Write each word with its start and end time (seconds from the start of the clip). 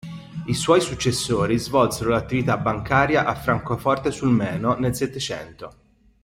I 0.47 0.55
suoi 0.55 0.81
successori 0.81 1.59
svolsero 1.59 2.09
l'attività 2.09 2.57
bancaria 2.57 3.23
a 3.25 3.35
Francoforte 3.35 4.09
sul 4.09 4.31
Meno 4.31 4.73
nel 4.73 4.95
Settecento. 4.95 5.73